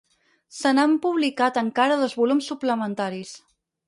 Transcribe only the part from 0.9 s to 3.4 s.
publicat encara dos volums suplementaris.